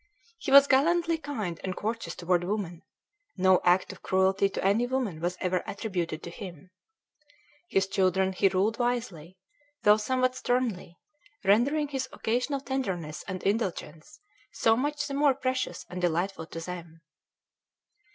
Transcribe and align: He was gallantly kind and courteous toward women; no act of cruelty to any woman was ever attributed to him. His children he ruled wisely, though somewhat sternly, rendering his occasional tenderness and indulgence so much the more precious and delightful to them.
He 0.39 0.49
was 0.49 0.65
gallantly 0.65 1.19
kind 1.19 1.59
and 1.63 1.77
courteous 1.77 2.15
toward 2.15 2.43
women; 2.43 2.81
no 3.37 3.61
act 3.63 3.91
of 3.91 4.01
cruelty 4.01 4.49
to 4.49 4.65
any 4.65 4.87
woman 4.87 5.19
was 5.21 5.37
ever 5.39 5.61
attributed 5.67 6.23
to 6.23 6.31
him. 6.31 6.71
His 7.69 7.85
children 7.85 8.33
he 8.33 8.47
ruled 8.49 8.79
wisely, 8.79 9.37
though 9.83 9.97
somewhat 9.97 10.33
sternly, 10.33 10.97
rendering 11.43 11.87
his 11.89 12.09
occasional 12.11 12.61
tenderness 12.61 13.21
and 13.27 13.43
indulgence 13.43 14.19
so 14.51 14.75
much 14.75 15.05
the 15.05 15.13
more 15.13 15.35
precious 15.35 15.85
and 15.87 16.01
delightful 16.01 16.47
to 16.47 16.59
them. 16.59 17.01